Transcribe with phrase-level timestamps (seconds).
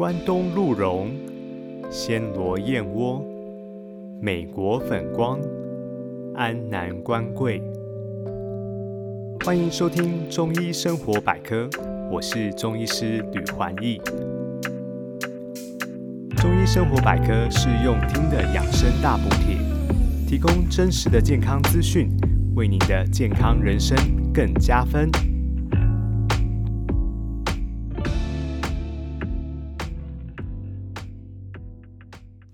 [0.00, 1.10] 关东鹿茸、
[1.90, 3.22] 暹罗燕窝、
[4.18, 5.38] 美国粉光、
[6.34, 7.62] 安南官桂。
[9.44, 11.68] 欢迎收听中医生活百科，
[12.10, 14.00] 我是中医师吕环义。
[16.38, 19.58] 中医生活百科是用听的养生大补帖，
[20.26, 22.08] 提供真实的健康资讯，
[22.54, 23.94] 为您的健康人生
[24.32, 25.10] 更加分。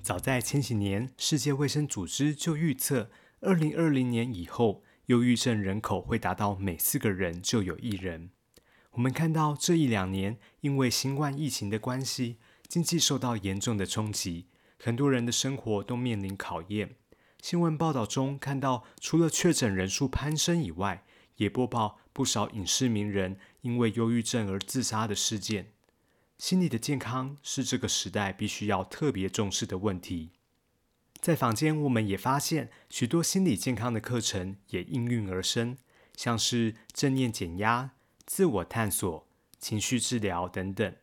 [0.06, 3.10] 早在千禧年，世界卫生组织就预测，
[3.40, 8.30] 二零二零年以后，忧郁症人口会达到每四个人就有一人。
[8.92, 12.36] 我们看到这一两年，因为新冠疫情的关系，
[12.68, 14.46] 经济受到严重的冲击，
[14.78, 16.94] 很多人的生活都面临考验。
[17.42, 21.04] 新闻报道中看到，除了确诊人数攀升以外，
[21.38, 25.72] 也播报不少影视名人因为忧郁症而自杀的事件。
[26.38, 30.32] 心理的健康是这个时代必须要特别重视的问题。
[31.20, 35.78] 在坊间，我们也发现许多心理健康的课程也应运而生，
[36.14, 37.92] 像是正念减压、
[38.26, 39.26] 自我探索、
[39.58, 40.94] 情绪治疗等等。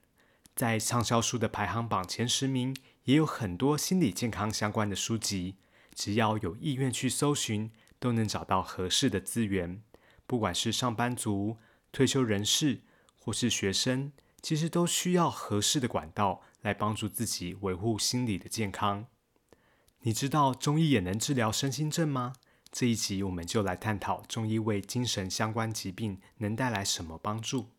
[0.55, 5.55] 在畅销书的排行榜前十名，也有很多心理健康相关的书籍。
[5.95, 9.81] 只要有意愿去搜寻，都能找到合适的资源。
[10.27, 11.57] 不管是上班族、
[11.91, 12.81] 退休人士，
[13.17, 14.11] 或是学生。
[14.43, 19.07] 其实都需要合适的管道来帮助自己维护心理的健康。
[20.01, 22.33] 你知道中医也能治疗身心症吗？
[22.69, 27.69] 这一集我们就来探讨中医为精神相关疾病能带来什么帮助。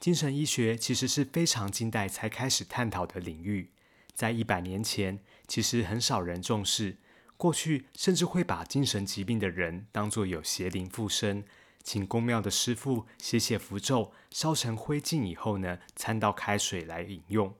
[0.00, 3.70] 精神医学其实是非常近代才开始探讨的领域，
[4.12, 6.96] 在一百年前其实很少人重视，
[7.36, 11.44] 过去甚至会把精神疾病的人当作有邪灵附身。
[11.82, 17.54] 请宫庙的师傅写写符咒，烧成灰烬以后呢，掺到开水来饮用。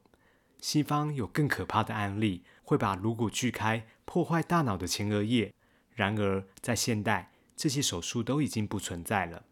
[0.60, 5.52] 西方有更可怕的案例，会把颅骨锯开，破坏大脑的前额叶。
[5.94, 9.44] 然而，在现代，这些手术都已经不存在了。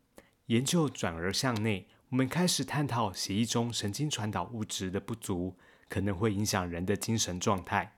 [0.47, 5.57] 研究转而向内，我们开始探讨血液中神经传导物质的不足，
[5.89, 7.97] 可能会影响人的精神状态。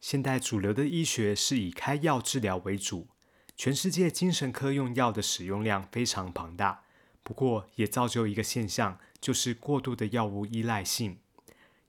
[0.00, 3.06] 现代主流的医学是以开药治疗为主。
[3.56, 6.84] 全世界精神科用药的使用量非常庞大，
[7.22, 11.18] 不过也造就一个现象，就是过度的药物依赖性。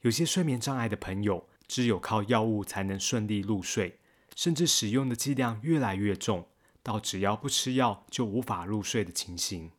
[0.01, 3.99] 有些睡眠障碍的朋友，只有靠药物才能顺利入睡，
[4.33, 6.47] 甚至使用的剂量越来越重，
[6.81, 9.71] 到只要不吃药就无法入睡的情形。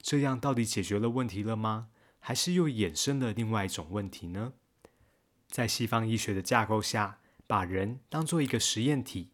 [0.00, 1.88] 这样到底解决了问题了吗？
[2.18, 4.54] 还是又衍生了另外一种问题呢？
[5.48, 9.31] 在西方医学的架构下，把人当做一个实验体。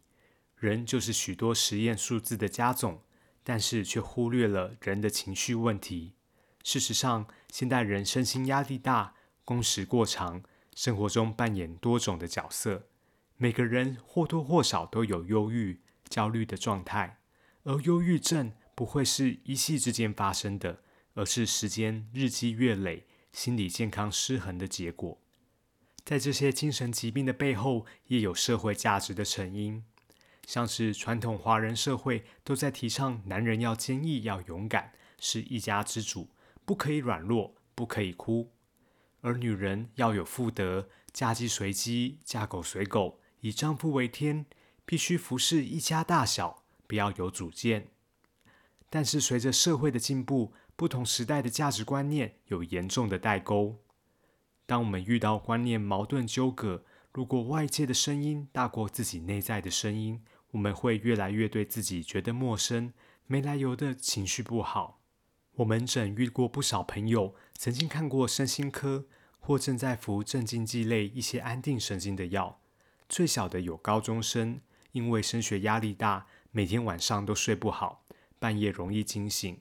[0.59, 3.01] 人就是许多实验数字的加总，
[3.43, 6.15] 但是却忽略了人的情绪问题。
[6.63, 9.15] 事实上，现代人身心压力大，
[9.45, 10.43] 工时过长，
[10.75, 12.89] 生活中扮演多种的角色。
[13.37, 17.19] 每个人或多或少都有忧郁、焦虑的状态，
[17.63, 20.83] 而忧郁症不会是一夕之间发生的，
[21.13, 25.21] 而是时间日积月累、心理健康失衡的结果。
[26.03, 29.85] 在这些精神疾病的背后，也有社会价值的成因。
[30.49, 36.27] 像是传统华人社会都在提倡男人要坚毅、要勇敢，是一家之主，
[36.65, 38.47] 不可以软弱，不可以哭；
[39.21, 44.47] 而女人要有妇德，嫁鸡随鸡，嫁狗随狗，以丈夫为天，
[44.87, 47.89] 必须服侍一家大小，不要有主见。
[48.89, 53.77] 但是随着社会的进步，不同时代的价值观念有严重的代沟。
[54.65, 56.83] 当我们遇到观念矛盾纠葛，
[57.13, 62.93] 如果外界的声音大过自己内在的声音，我们会越来越对自己觉得陌生，
[63.27, 65.01] 没来由的情绪不好。
[65.55, 69.05] 我门诊遇过不少朋友，曾经看过身心科，
[69.39, 72.61] 或正在服镇静剂类一些安定神经的药。
[73.07, 74.61] 最小的有高中生，
[74.93, 78.05] 因为升学压力大，每天晚上都睡不好，
[78.39, 79.59] 半夜容易惊醒。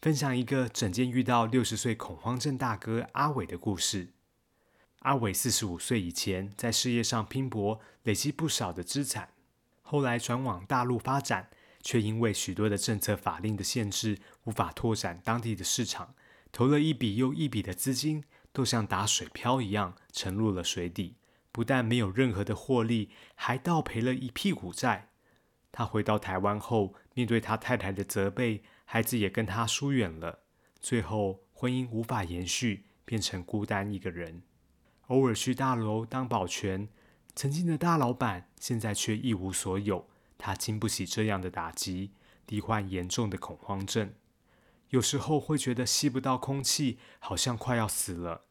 [0.00, 4.12] 分享一个整间遇到六十岁恐慌症大哥阿伟的故事。
[5.00, 9.30] 阿伟四十五岁以前，在事业上拼搏，累积不少的资产。
[9.88, 11.48] 后来转往大陆发展，
[11.80, 16.16] 却因为许多的政策法令的限制，无法拓展当地的市场。
[16.50, 21.14] 投了一笔又一笔的资金，都像打水漂一样沉入了水底。
[21.52, 25.10] 不但没有任何的获利，还倒赔了一屁股债。
[25.70, 30.40] 他回到台湾后，面对他太太的责备，孩子也跟他疏远了。
[30.80, 34.42] 最后婚姻无法延续，变成孤单一个人，
[35.06, 36.88] 偶尔去大楼当保全。
[37.36, 40.08] 曾经的大老板，现在却一无所有。
[40.38, 42.12] 他经不起这样的打击，
[42.46, 44.14] 罹患严重的恐慌症。
[44.88, 48.46] 有时候会觉得吸不到空气，好像快要死了。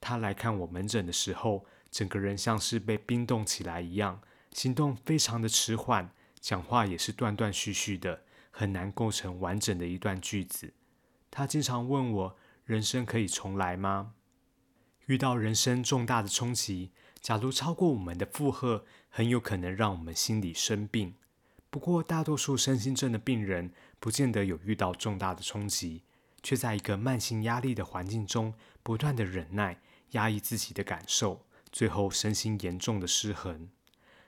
[0.00, 4.20] 他来看我门诊的时候，整个人像是被冰冻起来一样，
[4.52, 8.22] 行动非常的迟缓，讲话也是断断续续的，
[8.52, 10.72] 很难构成完整的一段句子。
[11.28, 14.12] 他经常问我：“人生可以重来吗？”
[15.06, 16.90] 遇到人生重大的冲击，
[17.26, 21.16] 假如超过我们的负荷，很有可能让我们心理生病。
[21.70, 26.04] 不过，大多数身心症的病人不见得有遇到重大的冲击，
[26.40, 29.80] 却在一个慢性压力的环境中，不断的忍耐、
[30.12, 33.70] 压抑自己的感受，最后身心严重的失衡。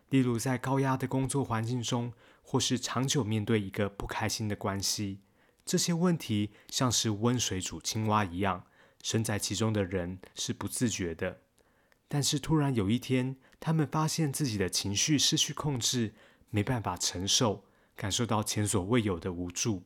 [0.08, 2.12] 例如，在高压的工作环境中，
[2.42, 5.20] 或是长久面对一个不开心的关系，
[5.64, 8.64] 这些问题像是温水煮青蛙一样。
[9.04, 11.42] 身在其中的人是不自觉的，
[12.08, 16.14] 但是突然有一天，他们发现自己的情绪失去控制，
[16.50, 17.64] 没办法承受，
[17.94, 19.82] 感受到前所未有的无助。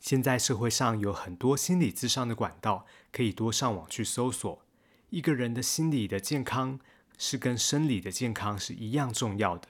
[0.00, 4.64] 现在社会上有很多心理咨商的管道，可以多上网去搜索。
[5.10, 6.80] 一个人的心理的健康
[7.18, 9.68] 是跟生理的健康是一样重要的。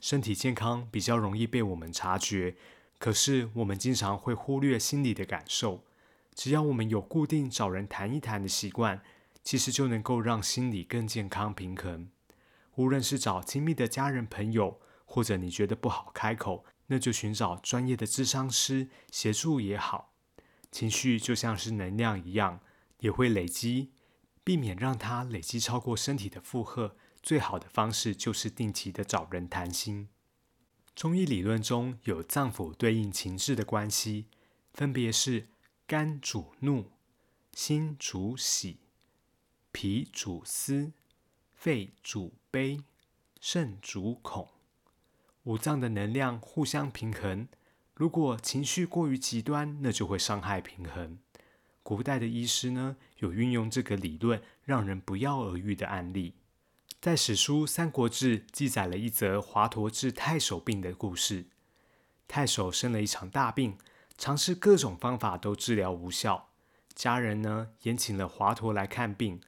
[0.00, 2.56] 身体健康比较容易被我们察觉，
[2.98, 5.84] 可是我们经常会忽略心理的感受。
[6.34, 9.02] 只要我们有固定找人谈一谈的习惯，
[9.42, 12.10] 其实就能够让心理更健康平衡。
[12.76, 20.12] 无论是找亲密的家人朋友，或者你觉得不好开口，那就寻找专业的智商师协助也好。
[20.70, 22.60] 情绪就像是能量一样，
[23.00, 23.90] 也会累积，
[24.44, 26.96] 避免让它累积超过身体的负荷。
[27.22, 30.08] 最好的方式就是定期的找人谈心。
[30.94, 34.26] 中医理论中有脏腑对应情志的关系，
[34.72, 35.48] 分别是。
[35.86, 36.92] 肝主怒，
[37.52, 38.78] 心主喜，
[39.72, 40.92] 脾主思，
[41.54, 42.80] 肺主悲，
[43.40, 44.48] 肾主恐。
[45.44, 47.48] 五脏的能量互相平衡。
[47.94, 51.18] 如果情绪过于极端，那就会伤害平衡。
[51.82, 56.34] 古代的医师呢，有运用这个理论，让人不药而愈的案例。
[57.00, 61.46] 在史书《三国志》记载了一则华佗治太守病的故事。
[62.28, 63.78] 太守生了一场大病。
[64.18, 66.50] 尝试各种方法都治疗无效，
[66.94, 69.40] 家人呢也请了华佗来看病。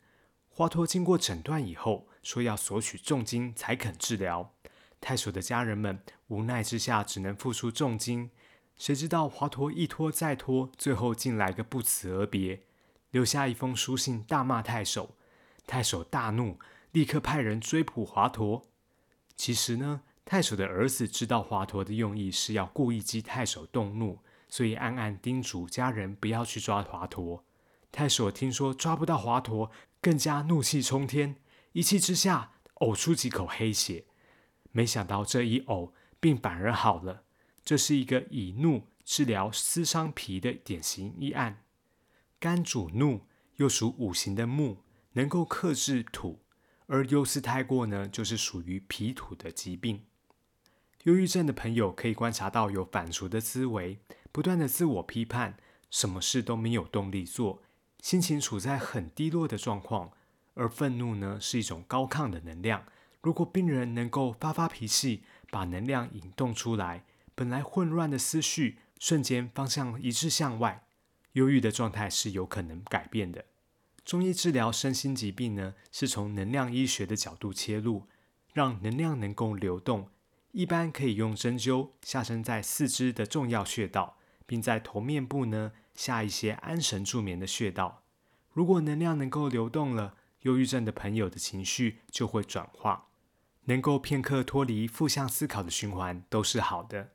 [0.55, 4.53] 华佗经过诊断以后，说要索取重金才肯治疗。
[5.01, 8.31] 太守的家人们无奈之下，只能付出重金。
[8.77, 12.65] 谁知道华佗一拖再拖，最后竟来个不辞而别，
[13.11, 15.17] 留下一封书信，大骂太守。
[15.67, 16.59] 太守大怒，
[16.91, 18.65] 立刻派人追捕华佗。
[19.35, 24.19] 其实呢，太守的儿子知道华佗的用意是要故意激太守动怒。
[24.51, 27.41] 所以暗暗叮嘱家人不要去抓华佗。
[27.93, 31.37] 太守听说抓不到华佗，更加怒气冲天，
[31.73, 34.07] 一气之下呕出几口黑血。
[34.73, 37.25] 没想到这一呕，病反而好了。
[37.63, 41.63] 这是一个以怒治疗思伤脾的典型医案。
[42.41, 44.79] 肝主怒，又属五行的木，
[45.13, 46.41] 能够克制土，
[46.87, 50.07] 而忧思太过呢，就是属于脾土的疾病。
[51.05, 53.99] 忧郁症的朋友可以观察到有反刍的思维。
[54.33, 55.59] 不断的自我批判，
[55.91, 57.63] 什么事都没有动力做，
[58.03, 60.13] 心情处在很低落的状况。
[60.55, 62.85] 而愤怒呢，是一种高亢的能量。
[63.23, 67.05] 如果病人能够发发脾气，把能量引动出来，
[67.35, 70.85] 本来混乱的思绪瞬间方向一致向外，
[71.33, 73.47] 忧郁的状态是有可能改变的。
[74.05, 78.07] 中医治疗身心疾病呢，是从能量医学的角度切入，
[78.53, 80.11] 让能量能够流动。
[80.51, 84.19] 一般可以用针灸下身在四肢的重要穴道。
[84.45, 88.03] 并在头面部呢下一些安神助眠的穴道。
[88.53, 93.09] 如果能量能够流动了，忧郁症的朋友的情绪就会转化，
[93.65, 97.13] 能够片刻脱离负向思考的循环都是好的。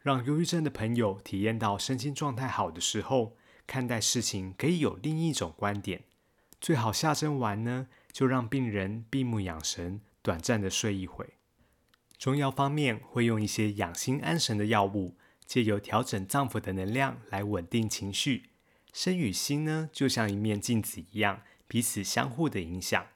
[0.00, 6.04] 让忧郁症的朋友体验到身心状态好的时候，看待事情可以有另一种观点。
[6.60, 11.34] 最好下针完呢，就让病人闭目养神，短暂的睡一会。
[12.18, 15.16] 中药方面会用一些养心安神的药物。
[15.54, 18.50] 借由调整脏腑的能量来稳定情绪，
[18.92, 23.06] 身与心呢，就像一面镜子一样，彼此相互的影响。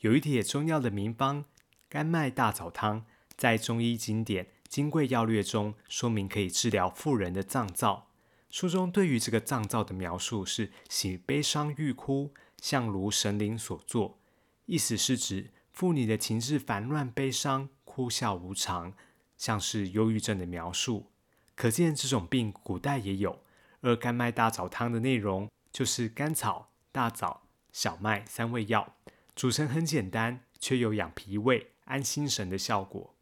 [0.00, 1.46] 有一帖中药的名方
[1.88, 3.06] 甘麦大枣汤，
[3.38, 8.10] 在中医经典《金匮要略》中说明可以治疗妇人的脏躁。
[8.50, 14.18] 书中对于这个脏躁的描述是：喜悲伤欲哭，像如神灵所作。
[14.66, 18.92] 意思是指妇女的情志烦乱、悲伤、哭笑无常，
[19.38, 21.09] 像是忧郁症的描述。
[21.60, 23.42] 可见这种病古代也有，
[23.82, 28.94] 而甘麦大枣汤的内容就是甘草、大枣、小麦三味药，
[29.36, 33.14] 组成很简单，却有养脾胃、安心神的效果。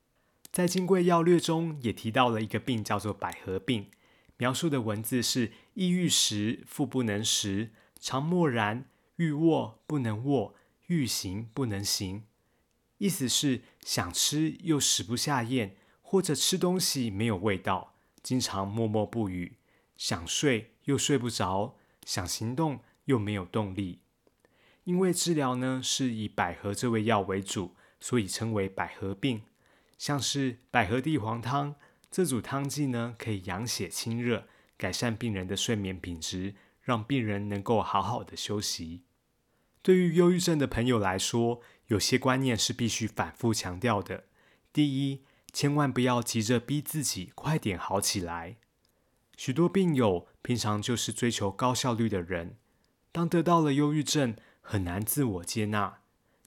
[0.52, 3.90] 在《金匮要略》中也提到了一个病，叫做百合病，
[4.36, 8.84] 描述的文字是：抑郁时腹不能食，常默然，
[9.16, 10.54] 欲卧不能卧，
[10.86, 12.22] 欲行不能行。
[12.98, 17.94] 意思是想吃又食不下咽，或者吃东西没有味道，
[18.28, 19.54] 经常默默不语；
[19.96, 24.00] 想睡又睡不着，想行动又没有动力。
[24.84, 29.44] 因为治疗呢是以百合这味药为主，所以称为百合病。
[29.96, 31.76] 像是百合地黄汤
[32.10, 39.04] 这组汤剂呢，可以养血清热，改善病人的睡眠品质，让病人能够好好的休息。
[39.80, 44.24] 对于忧郁症的朋友来说，有些观念是必须反复强调的。
[44.70, 48.56] 第一，千万不要急着逼自己快点好起来。
[49.36, 52.56] 许多病友平常就是追求高效率的人，
[53.12, 56.00] 当得到了忧郁症，很难自我接纳。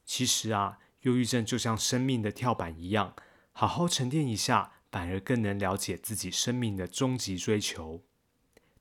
[0.05, 3.15] 其实啊，忧郁症就像生命的跳板一样，
[3.53, 8.03] 好好沉淀一下，反而更能了解自己生命的终极追求。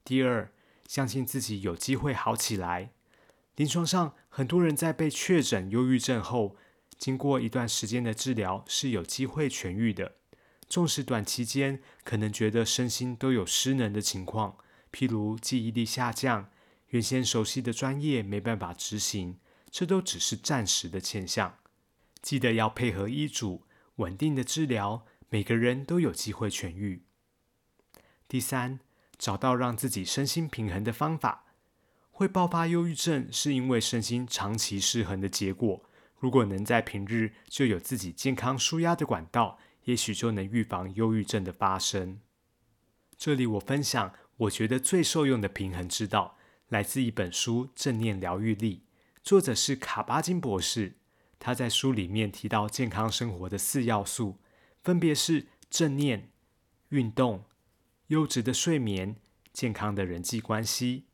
[0.05, 0.53] 第二，
[0.89, 2.91] 相信自己有机会好起来。
[3.55, 6.57] 临床上，很多人在被确诊忧郁症后，
[7.01, 10.17] 经过一段时间的治疗，是有机会痊愈的。
[10.69, 14.59] 纵使短期间可能觉得身心都有失能的情况，
[14.93, 16.51] 譬如记忆力下降，
[16.89, 19.39] 原先熟悉的专业没办法执行，
[19.71, 21.57] 这都只是暂时的现象。
[22.21, 23.63] 记得要配合医嘱，
[23.97, 27.05] 稳定的治疗，每个人都有机会痊愈。
[28.29, 28.79] 第三，
[29.17, 31.47] 找到让自己身心平衡的方法。
[32.11, 35.83] 会爆发忧郁症，是因为身心长期失衡的结果。
[36.21, 42.21] 如果能在平日就有自己健康舒压的管道，也许就能预防忧郁症的发生。
[43.17, 46.37] 这里我分享我觉得最受用的平衡之道，
[46.69, 48.77] 来自一本书《正念疗愈力》，
[49.23, 50.97] 作者是卡巴金博士。
[51.39, 54.39] 他在书里面提到健康生活的四要素，
[54.83, 56.31] 分别是正念、
[56.91, 57.45] 运动、
[58.09, 59.17] 优质的睡眠、
[59.51, 61.07] 健康的人际关系。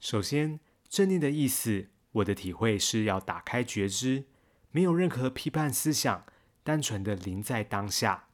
[0.00, 4.24] 首先，正念的意思，我的体会是要打开觉知，
[4.70, 6.24] 没有任何批判思想，
[6.62, 8.28] 单纯的临在当下，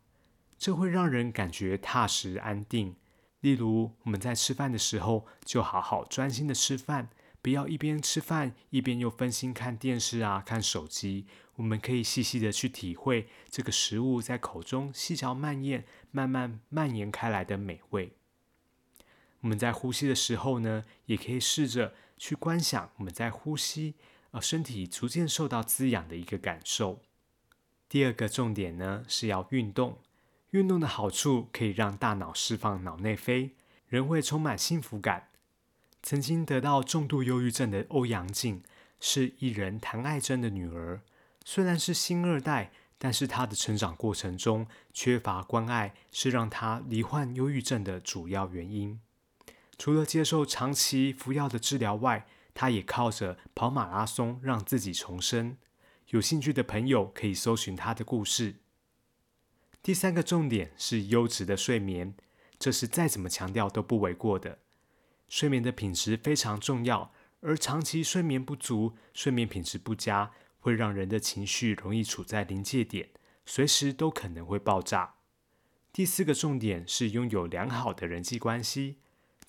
[0.59, 2.97] 这会让人感觉踏实安定。
[3.41, 7.09] 例如，我们在吃饭的时候，就好好专心的吃饭，
[7.41, 11.27] 不要一边吃饭一边又分心看电视啊、看手机。
[11.57, 18.13] 我们可以细细的去体会这个食物在口中细嚼慢咽、慢慢蔓延开来的美味。
[19.41, 23.95] 我们在呼吸的时候呢，也可以试着去观想我们在呼吸，
[24.33, 27.01] 呃，身体逐渐受到滋养的一个感受。
[27.89, 29.99] 第二个重点呢，是要运动。
[30.51, 33.53] 运动的好处可以让大脑释放脑内啡，
[33.89, 35.29] 人会充满幸福感。
[36.03, 38.63] 曾经得到重度忧郁症的欧阳靖，
[39.01, 41.01] 是艺人谭爱珍的女儿。
[41.47, 49.01] 虽然是星二代，但是她的成长过程中缺乏关爱，是让她罹患忧郁症的主要原因。
[49.81, 55.57] 除了接受长期服药的治疗外，他也靠着跑马拉松让自己重生。
[56.09, 58.57] 有兴趣的朋友可以搜寻他的故事。
[59.83, 62.15] 第三个重点是优质的睡眠，
[62.59, 64.59] 这是再怎么强调都不为过的。
[65.31, 73.09] 睡眠的品质非常重要，而长期睡眠不足、睡眠品质不佳，会让人的情绪容易处在临界点，
[73.47, 75.15] 随时都可能会爆炸。
[75.91, 78.99] 第四个重点是拥有良好的人际关系。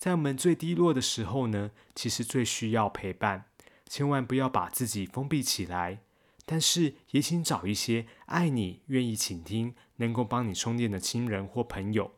[0.02, 3.44] 在我们最低落的时候呢，其实最需要陪伴，
[3.86, 6.00] 千万不要把自己封闭起来。
[6.44, 12.16] 但是也请找一些爱你、愿意倾听、能够帮你充电的亲人或朋友。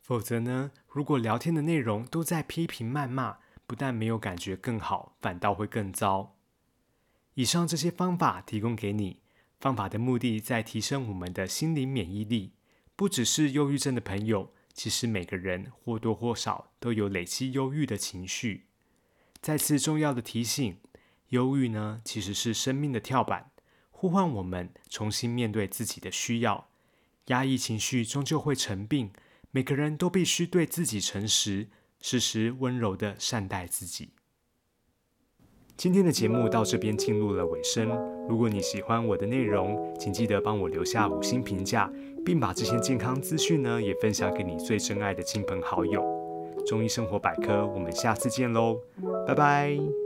[0.00, 6.36] 否则呢，如果聊天的内容都在批评谩骂，不但没有感觉更好，反倒会更糟。
[7.34, 9.22] 以上这些方法提供给你，
[9.58, 12.52] 方法的目的在提升我们的心灵免疫力，
[12.94, 14.53] 不只是忧郁症的朋友。
[14.74, 18.66] 其实每个人或多或少都有累积忧郁的情绪。
[19.40, 20.76] 再次重要的提醒：
[21.28, 23.52] 忧郁呢，其实是生命的跳板，
[23.90, 26.68] 呼唤我们重新面对自己的需要。
[27.26, 29.10] 压抑情绪终究会成病，
[29.50, 31.68] 每个人都必须对自己诚实，
[32.00, 34.10] 时时温柔的善待自己。
[35.76, 37.88] 今天的节目到这边进入了尾声。
[38.28, 41.90] 如果你喜欢我的内容，请记得帮我留下五星评价。
[42.24, 46.02] 并把这些健康资讯呢，也分享给你最珍爱的亲朋好友。
[46.66, 48.80] 中医生活百科，我们下次见喽，
[49.26, 50.03] 拜拜。